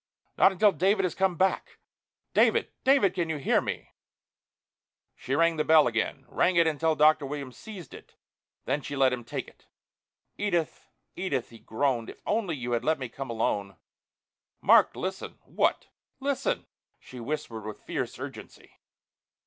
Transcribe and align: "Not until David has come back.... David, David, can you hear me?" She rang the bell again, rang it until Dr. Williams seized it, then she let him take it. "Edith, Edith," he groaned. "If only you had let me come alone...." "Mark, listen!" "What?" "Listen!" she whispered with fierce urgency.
"Not 0.35 0.51
until 0.51 0.71
David 0.71 1.03
has 1.03 1.13
come 1.13 1.35
back.... 1.35 1.77
David, 2.33 2.71
David, 2.83 3.13
can 3.13 3.29
you 3.29 3.37
hear 3.37 3.61
me?" 3.61 3.91
She 5.15 5.35
rang 5.35 5.57
the 5.57 5.63
bell 5.63 5.85
again, 5.85 6.25
rang 6.27 6.55
it 6.55 6.65
until 6.65 6.95
Dr. 6.95 7.23
Williams 7.27 7.55
seized 7.57 7.93
it, 7.93 8.15
then 8.65 8.81
she 8.81 8.95
let 8.95 9.13
him 9.13 9.23
take 9.23 9.47
it. 9.47 9.67
"Edith, 10.39 10.87
Edith," 11.15 11.51
he 11.51 11.59
groaned. 11.59 12.09
"If 12.09 12.19
only 12.25 12.55
you 12.55 12.71
had 12.71 12.83
let 12.83 12.97
me 12.97 13.09
come 13.09 13.29
alone...." 13.29 13.77
"Mark, 14.59 14.95
listen!" 14.95 15.37
"What?" 15.45 15.89
"Listen!" 16.19 16.65
she 16.99 17.19
whispered 17.19 17.63
with 17.67 17.83
fierce 17.83 18.17
urgency. 18.17 18.79